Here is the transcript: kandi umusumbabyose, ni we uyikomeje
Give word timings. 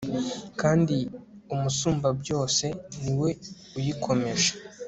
kandi 0.61 0.97
umusumbabyose, 1.53 2.65
ni 3.03 3.11
we 3.19 3.29
uyikomeje 3.77 4.51